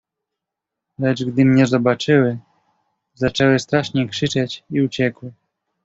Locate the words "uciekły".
4.81-5.33